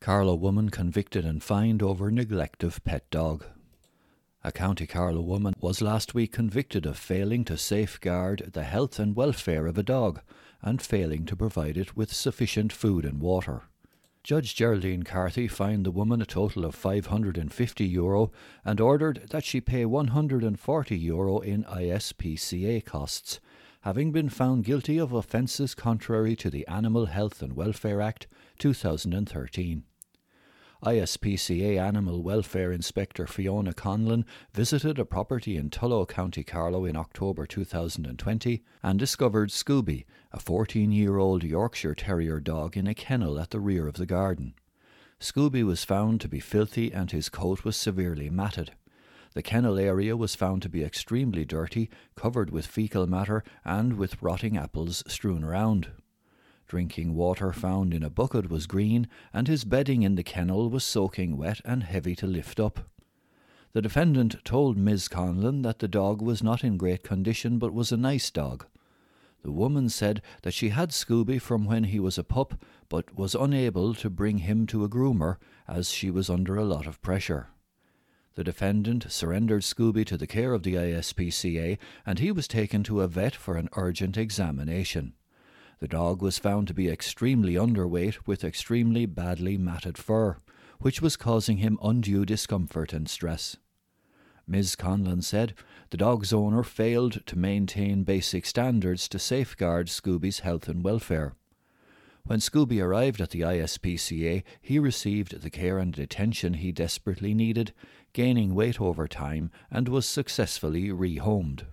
[0.00, 3.44] Carlow woman convicted and fined over neglect of pet dog.
[4.42, 9.14] A County Carlow woman was last week convicted of failing to safeguard the health and
[9.14, 10.22] welfare of a dog
[10.62, 13.64] and failing to provide it with sufficient food and water.
[14.24, 18.32] Judge Geraldine Carthy fined the woman a total of 550 euro
[18.64, 23.38] and ordered that she pay 140 euro in ISPCA costs,
[23.82, 28.26] having been found guilty of offences contrary to the Animal Health and Welfare Act
[28.58, 29.84] 2013.
[30.84, 37.46] ISPCA Animal Welfare Inspector Fiona Conlon visited a property in Tullow, County Carlow in October
[37.46, 43.50] 2020 and discovered Scooby, a 14 year old Yorkshire Terrier dog, in a kennel at
[43.50, 44.54] the rear of the garden.
[45.18, 48.72] Scooby was found to be filthy and his coat was severely matted.
[49.32, 54.20] The kennel area was found to be extremely dirty, covered with fecal matter, and with
[54.20, 55.88] rotting apples strewn around.
[56.66, 60.82] Drinking water found in a bucket was green, and his bedding in the kennel was
[60.82, 62.88] soaking wet and heavy to lift up.
[63.72, 65.08] The defendant told Ms.
[65.08, 68.66] Conlon that the dog was not in great condition but was a nice dog.
[69.42, 72.54] The woman said that she had Scooby from when he was a pup
[72.88, 75.36] but was unable to bring him to a groomer
[75.68, 77.48] as she was under a lot of pressure.
[78.36, 83.00] The defendant surrendered Scooby to the care of the ISPCA and he was taken to
[83.00, 85.14] a vet for an urgent examination.
[85.80, 90.36] The dog was found to be extremely underweight with extremely badly matted fur,
[90.78, 93.56] which was causing him undue discomfort and stress.
[94.46, 94.76] Ms.
[94.76, 95.54] Conlon said
[95.90, 101.34] the dog's owner failed to maintain basic standards to safeguard Scooby's health and welfare.
[102.24, 107.72] When Scooby arrived at the ISPCA, he received the care and attention he desperately needed,
[108.12, 111.64] gaining weight over time, and was successfully rehomed.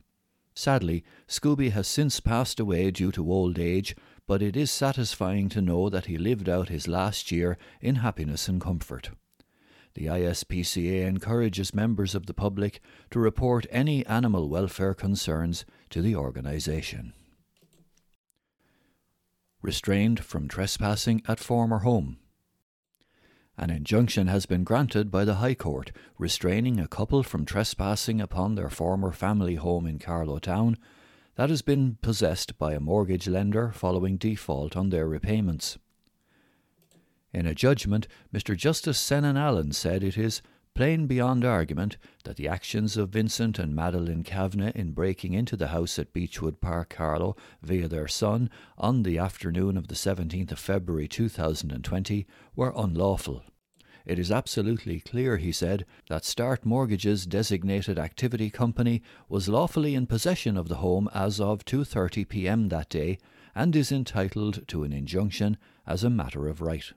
[0.55, 5.61] Sadly, Scooby has since passed away due to old age, but it is satisfying to
[5.61, 9.11] know that he lived out his last year in happiness and comfort.
[9.93, 12.81] The ISPCA encourages members of the public
[13.11, 17.13] to report any animal welfare concerns to the organisation.
[19.61, 22.17] Restrained from trespassing at former home.
[23.57, 28.53] An injunction has been granted by the High Court restraining a couple from trespassing upon
[28.53, 30.77] their former family home in Carlow Town
[31.35, 35.79] that has been possessed by a mortgage lender following default on their repayments.
[37.33, 38.55] In a judgment, Mr.
[38.55, 40.41] Justice Senan Allen said it is
[40.77, 45.69] plain beyond argument that the actions of Vincent and Madeline Kavanagh in breaking into the
[45.69, 50.59] house at Beechwood Park, Carlow, via their son, on the afternoon of the 17th of
[50.59, 53.41] February 2020, were unlawful.
[54.05, 60.05] It is absolutely clear, he said, that Start Mortgage's designated activity company was lawfully in
[60.05, 62.69] possession of the home as of 2:30 p.m.
[62.69, 63.17] that day
[63.55, 65.57] and is entitled to an injunction
[65.87, 66.93] as a matter of right.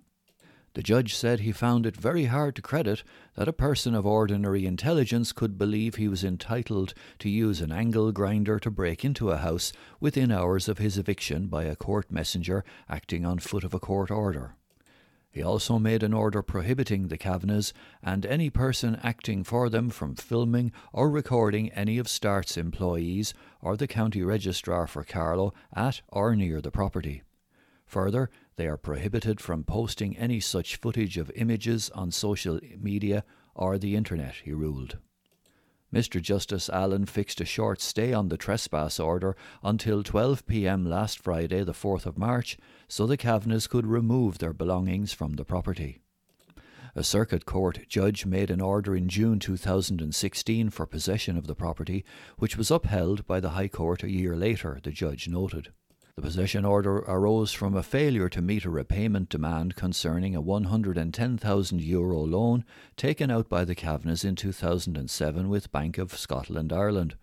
[0.74, 3.02] The judge said he found it very hard to credit
[3.34, 8.12] that a person of ordinary intelligence could believe he was entitled to use an angle
[8.12, 12.64] grinder to break into a house within hours of his eviction by a court messenger
[12.88, 14.54] acting on foot of a court order.
[15.32, 20.14] He also made an order prohibiting the Kavanaghs and any person acting for them from
[20.14, 26.34] filming or recording any of Start's employees or the county registrar for Carlow at or
[26.34, 27.22] near the property.
[27.86, 33.78] Further, they are prohibited from posting any such footage of images on social media or
[33.78, 34.98] the internet, he ruled.
[35.90, 36.20] Mr.
[36.20, 40.84] Justice Allen fixed a short stay on the trespass order until 12 p.m.
[40.84, 45.44] last Friday, the 4th of March, so the Kavanaghs could remove their belongings from the
[45.46, 46.02] property.
[46.94, 52.04] A circuit court judge made an order in June 2016 for possession of the property,
[52.36, 55.72] which was upheld by the High Court a year later, the judge noted.
[56.20, 61.80] The possession order arose from a failure to meet a repayment demand concerning a 110,000
[61.80, 67.16] euro loan taken out by the Kavanaghs in 2007 with Bank of Scotland Ireland,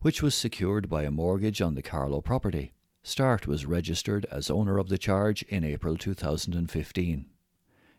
[0.00, 2.72] which was secured by a mortgage on the Carlow property.
[3.02, 7.26] Start was registered as owner of the charge in April 2015.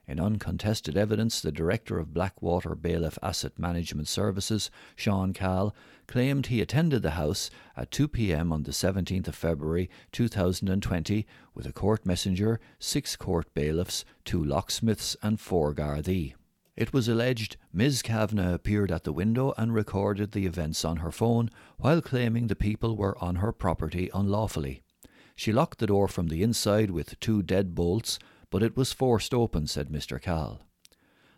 [0.08, 5.76] In uncontested evidence, the director of Blackwater Bailiff Asset Management Services, Sean Cal,
[6.08, 8.54] claimed he attended the house at 2 p.m.
[8.54, 15.18] on the 17th of February 2020 with a court messenger, six court bailiffs, two locksmiths,
[15.22, 16.36] and four Gardaí.
[16.78, 18.02] It was alleged Ms.
[18.02, 22.56] Kavanagh appeared at the window and recorded the events on her phone while claiming the
[22.56, 24.84] people were on her property unlawfully.
[25.36, 29.68] She locked the door from the inside with two deadbolts but it was forced open,
[29.68, 30.22] said Mr.
[30.22, 30.62] Cal.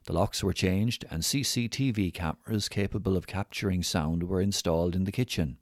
[0.06, 5.11] The locks were changed, and CCTV cameras capable of capturing sound were installed in the
[5.11, 5.57] kitchen.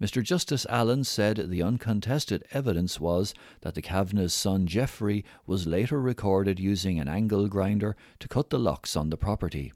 [0.00, 0.22] Mr.
[0.22, 6.58] Justice Allen said the uncontested evidence was that the Kavanagh's son Jeffrey was later recorded
[6.58, 9.72] using an angle grinder to cut the locks on the property.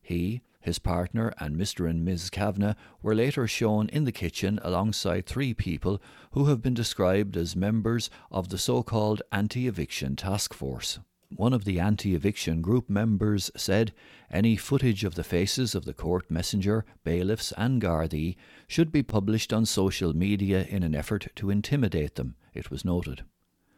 [0.00, 1.88] He, his partner, and Mr.
[1.88, 2.30] and Ms.
[2.30, 6.00] Kavanagh were later shown in the kitchen alongside three people
[6.32, 10.98] who have been described as members of the so called anti eviction task force.
[11.36, 13.92] One of the anti eviction group members said
[14.30, 19.52] any footage of the faces of the court messenger, bailiffs, and Gardaí should be published
[19.52, 23.22] on social media in an effort to intimidate them, it was noted.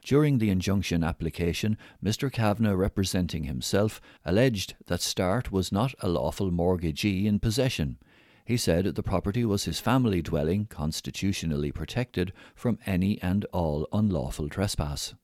[0.06, 2.30] During the injunction application, Mr.
[2.30, 7.98] Kavanagh, representing himself, alleged that Start was not a lawful mortgagee in possession.
[8.44, 14.48] He said the property was his family dwelling, constitutionally protected from any and all unlawful
[14.48, 15.14] trespass.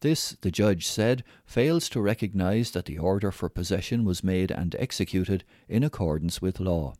[0.00, 4.74] This, the judge said, fails to recognise that the order for possession was made and
[4.80, 6.94] executed in accordance with law.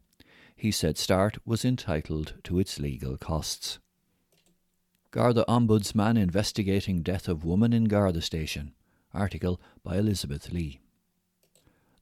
[0.55, 3.81] He said Start was entitled to its legal costs.
[5.15, 8.73] Garda Ombudsman investigating death of woman in Garda station.
[9.13, 10.81] Article by Elizabeth Lee.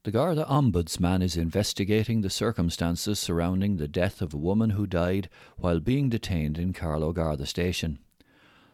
[0.05, 5.29] The Garda Ombudsman is investigating the circumstances surrounding the death of a woman who died
[5.59, 7.99] while being detained in Carlow Garda station.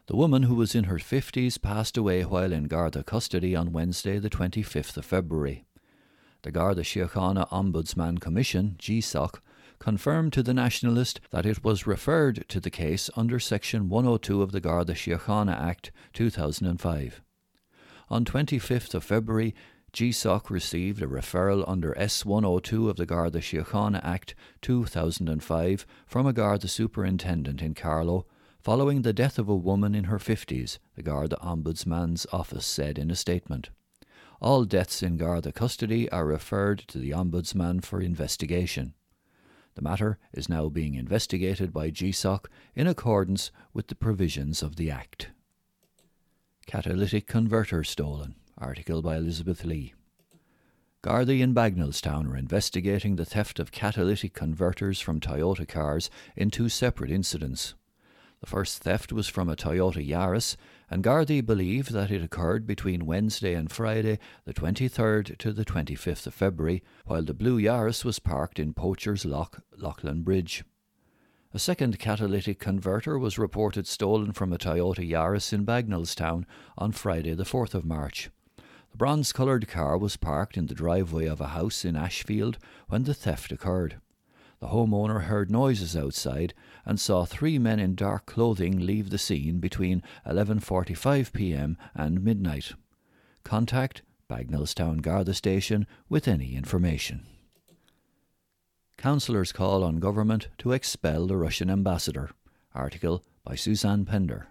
[0.06, 4.20] The woman, who was in her 50s, passed away while in Garda custody on Wednesday,
[4.20, 5.64] the 25th of February.
[6.43, 9.41] The Garda Síochána Ombudsman Commission, GSOC,
[9.79, 14.53] confirmed to the Nationalist that it was referred to the case under Section 102 of
[14.53, 17.23] the Garda Síochána Act 2005.
[18.11, 19.55] On 25th of February,
[19.93, 26.69] GSOC received a referral under S102 of the Garda Síochána Act 2005 from a Garda
[26.69, 28.27] superintendent in Carlow
[28.61, 33.11] following the death of a woman in her 50s, the Garda Ombudsman's office said in
[33.11, 33.71] a statement.
[34.41, 38.95] All deaths in Garda custody are referred to the Ombudsman for investigation.
[39.79, 44.91] The matter is now being investigated by GSOC in accordance with the provisions of the
[44.91, 45.29] Act.
[46.67, 48.35] Catalytic Converter Stolen.
[48.61, 49.95] Article by Elizabeth Lee.
[51.05, 56.69] Gardaí and Bagenalstown are investigating the theft of catalytic converters from Toyota cars in two
[56.69, 57.75] separate incidents.
[58.41, 60.57] The first theft was from a Toyota Yaris,
[60.90, 66.26] and Gardaí believe that it occurred between Wednesday and Friday, the 23rd to the 25th
[66.26, 70.62] of February, while the blue Yaris was parked in Poacher's Lock, Leighlinbridge.
[71.55, 76.44] A second catalytic converter was reported stolen from a Toyota Yaris in Bagenalstown
[76.76, 78.31] on Friday, the 4th of March.
[78.91, 82.58] The bronze coloured car was parked in the driveway of a house in Ashfield
[82.88, 84.00] when the theft occurred.
[84.60, 86.52] The homeowner heard noises outside
[86.84, 91.76] and saw three men in dark clothing leave the scene between 11:45 p.m.
[91.94, 92.72] and midnight.
[93.44, 97.26] Contact Bagenalstown Garda Station with any information.
[98.96, 102.31] Councillors call on government to expel the Russian ambassador.
[102.75, 104.49] Article by Suzanne Pender.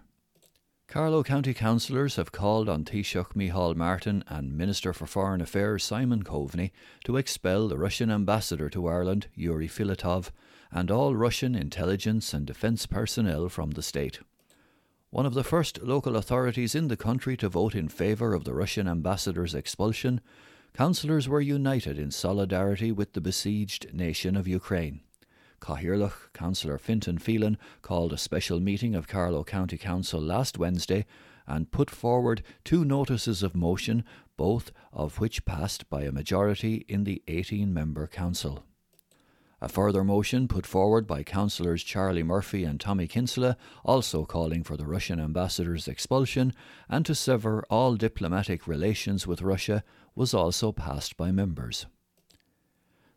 [0.88, 6.22] Carlow County councillors have called on Taoiseach Micheál Martin and Minister for Foreign Affairs Simon
[6.22, 6.70] Coveney
[7.04, 10.30] to expel the Russian ambassador to Ireland, Yuri Filatov,
[10.72, 14.20] and all Russian intelligence and defence personnel from the state.
[15.10, 18.54] One of the first local authorities in the country to vote in favour of the
[18.54, 20.22] Russian ambassador's expulsion,
[20.72, 25.02] councillors were united in solidarity with the besieged nation of Ukraine.
[25.60, 31.04] Cathaoirleach Councillor Fintan Phelan called a special meeting of Carlow County Council last Wednesday
[31.46, 34.04] and put forward two notices of motion,
[34.36, 38.64] both of which passed by a majority in the 18 member council.
[39.60, 44.76] A further motion put forward by councillors Charlie Murphy and Tommy Kinsella, also calling for
[44.76, 46.52] the Russian ambassador's expulsion
[46.88, 49.82] and to sever all diplomatic relations with Russia,
[50.14, 51.86] was also passed by members.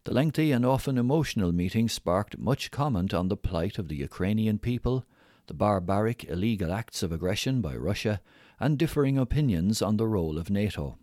[0.04, 4.58] The lengthy and often emotional meeting sparked much comment on the plight of the Ukrainian
[4.58, 5.06] people,
[5.46, 8.20] the barbaric illegal acts of aggression by Russia,
[8.60, 10.98] and differing opinions on the role of NATO.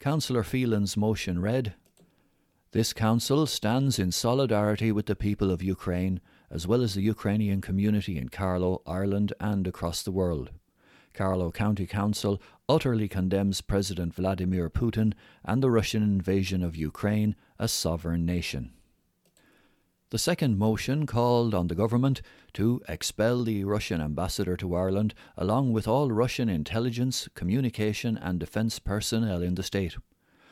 [0.00, 1.74] Councillor Phelan's motion read
[2.72, 7.60] This Council stands in solidarity with the people of Ukraine, as well as the Ukrainian
[7.60, 10.50] community in Carlow, Ireland, and across the world.
[11.12, 15.12] Carlow County Council utterly condemns President Vladimir Putin
[15.44, 18.70] and the Russian invasion of Ukraine a sovereign nation.
[20.10, 22.20] The second motion called on the government
[22.52, 28.78] to expel the Russian ambassador to Ireland, along with all Russian intelligence, communication, and defence
[28.78, 29.96] personnel in the state.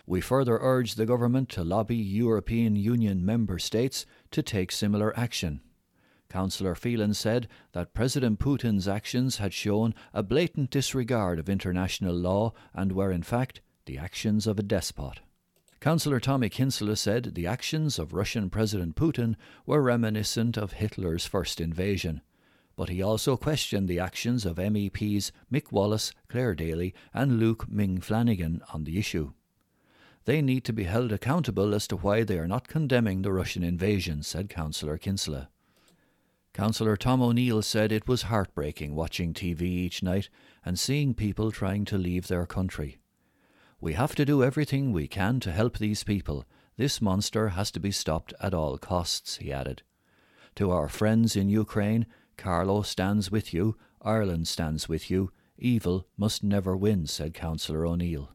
[0.06, 5.60] We further urge the government to lobby European Union member states to take similar action.
[6.30, 12.54] Councillor Phelan said that President Putin's actions had shown a blatant disregard of international law
[12.72, 15.20] and were, in fact, the actions of a despot.
[15.82, 19.34] Councillor Tommy Kinsella said the actions of Russian President Putin
[19.66, 22.20] were reminiscent of Hitler's first invasion.
[22.76, 28.00] But he also questioned the actions of MEPs Mick Wallace, Clare Daly, and Luke Ming
[28.00, 29.32] Flanagan on the issue.
[30.24, 33.64] They need to be held accountable as to why they are not condemning the Russian
[33.64, 35.48] invasion, said Councillor Kinsella.
[36.54, 40.28] Councillor Tom O'Neill said it was heartbreaking watching TV each night
[40.64, 43.01] and seeing people trying to leave their country.
[43.82, 46.44] We have to do everything we can to help these people.
[46.76, 49.82] This monster has to be stopped at all costs, he added.
[50.54, 55.32] To our friends in Ukraine, Carlow stands with you, Ireland stands with you.
[55.58, 58.30] Evil must never win, said Councillor O'Neill.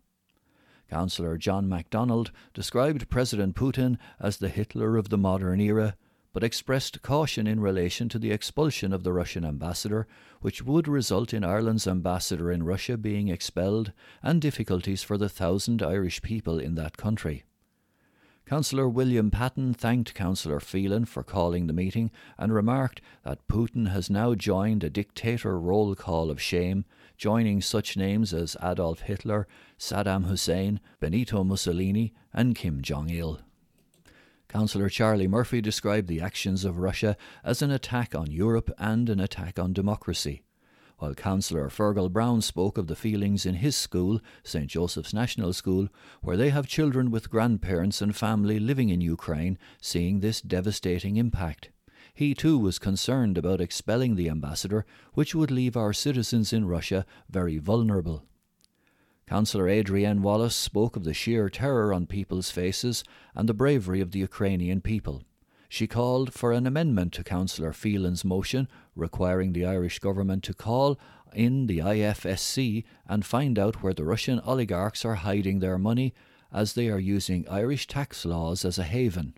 [0.89, 5.95] Councillor John MacDonald described President Putin as the Hitler of the modern era
[6.37, 10.05] but expressed caution in relation to the expulsion of the Russian ambassador,
[10.39, 13.91] which would result in Ireland's ambassador in Russia being expelled
[14.21, 17.43] and difficulties for the thousand Irish people in that country.
[18.45, 24.07] Councillor William Patton thanked Councillor Phelan for calling the meeting and remarked that Putin has
[24.07, 26.85] now joined a dictator roll call of shame,
[27.17, 29.47] joining such names as Adolf Hitler,
[29.79, 33.41] Saddam Hussein, Benito Mussolini, and Kim Jong il.
[34.49, 39.19] Councillor Charlie Murphy described the actions of Russia as an attack on Europe and an
[39.19, 40.43] attack on democracy.
[40.99, 44.67] While Councillor Fergal Brown spoke of the feelings in his school, St.
[44.67, 45.89] Joseph's National School,
[46.21, 51.69] where they have children with grandparents and family living in Ukraine, seeing this devastating impact.
[52.13, 57.05] He too was concerned about expelling the ambassador, which would leave our citizens in Russia
[57.29, 58.23] very vulnerable.
[59.27, 63.03] Councillor Adrienne Wallace spoke of the sheer terror on people's faces
[63.35, 65.23] and the bravery of the Ukrainian people.
[65.67, 70.97] She called for an amendment to Councillor Phelan's motion requiring the Irish government to call
[71.33, 76.13] in the IFSC and find out where the Russian oligarchs are hiding their money
[76.53, 79.33] as they are using Irish tax laws as a haven.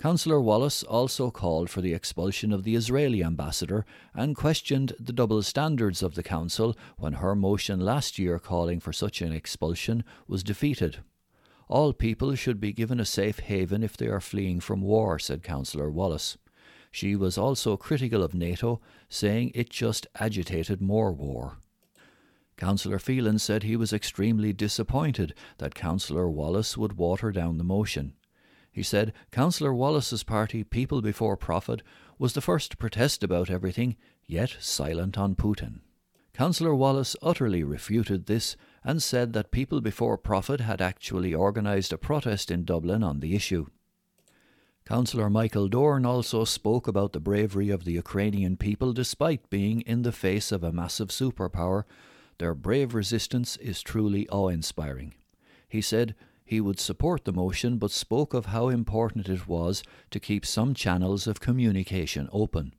[0.00, 5.42] Councillor Wallace also called for the expulsion of the Israeli ambassador and questioned the double
[5.42, 10.42] standards of the Council when her motion last year calling for such an expulsion was
[10.42, 11.00] defeated.
[11.68, 15.42] All people should be given a safe haven if they are fleeing from war, said
[15.42, 16.38] Councillor Wallace.
[16.90, 18.80] She was also critical of NATO,
[19.10, 21.58] saying it just agitated more war.
[22.56, 28.14] Councillor Phelan said he was extremely disappointed that Councillor Wallace would water down the motion.
[28.72, 31.82] He said Councillor Wallace's party, People Before Profit,
[32.18, 33.96] was the first to protest about everything,
[34.26, 35.80] yet silent on Putin.
[36.32, 41.98] Councillor Wallace utterly refuted this and said that People Before Profit had actually organised a
[41.98, 43.66] protest in Dublin on the issue.
[44.86, 50.02] Councillor Michael Doran also spoke about the bravery of the Ukrainian people despite being in
[50.02, 51.84] the face of a massive superpower.
[52.38, 55.14] Their brave resistance is truly awe inspiring.
[55.68, 56.14] He said,
[56.50, 60.74] he would support the motion but spoke of how important it was to keep some
[60.74, 62.74] channels of communication open.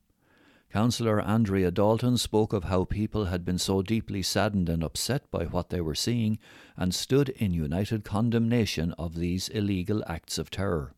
[0.70, 5.44] Councillor Andrea Dalton spoke of how people had been so deeply saddened and upset by
[5.44, 6.38] what they were seeing
[6.76, 10.92] and stood in united condemnation of these illegal acts of terror.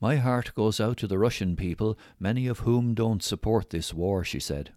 [0.00, 4.24] My heart goes out to the Russian people, many of whom don't support this war,
[4.24, 4.72] she said.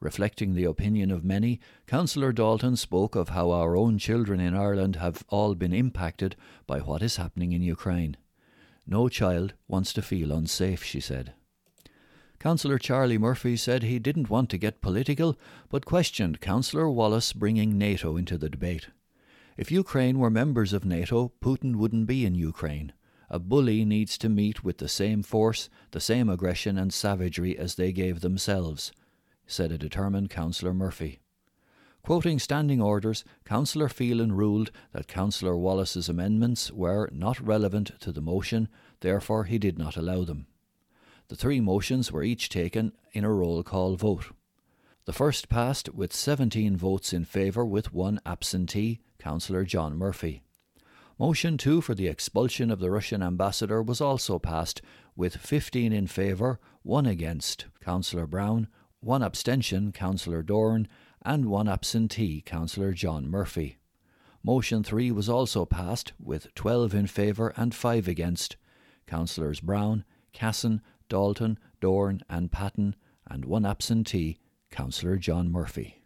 [0.00, 4.96] Reflecting the opinion of many, Councillor Dalton spoke of how our own children in Ireland
[4.96, 8.16] have all been impacted by what is happening in Ukraine.
[8.86, 11.34] No child wants to feel unsafe, she said.
[12.38, 15.38] Councillor Charlie Murphy said he didn't want to get political,
[15.68, 18.88] but questioned Councillor Wallace bringing NATO into the debate.
[19.58, 22.94] If Ukraine were members of NATO, Putin wouldn't be in Ukraine.
[23.28, 27.74] A bully needs to meet with the same force, the same aggression and savagery as
[27.74, 28.92] they gave themselves
[29.50, 31.20] said a determined Councillor Murphy.
[32.02, 38.22] Quoting standing orders, Councillor Phelan ruled that Councillor Wallace's amendments were not relevant to the
[38.22, 38.68] motion,
[39.00, 40.46] therefore he did not allow them.
[41.28, 44.32] The three motions were each taken in a roll call vote.
[45.04, 50.42] The first passed with 17 votes in favour with one absentee, Councillor John Murphy.
[51.18, 54.80] Motion 2 for the expulsion of the Russian ambassador was also passed
[55.14, 58.68] with 15 in favour, 1 against, Councillor Brown,
[59.00, 60.88] one abstention, Councillor Doran,
[61.22, 63.78] and one absentee, Councillor John Murphy.
[64.42, 68.56] Motion 3 was also passed with 12 in favour and 5 against.
[69.06, 74.38] Councillors Brown, Cassin, Dalton, Doran, and Patton, and one absentee,
[74.70, 75.99] Councillor John Murphy.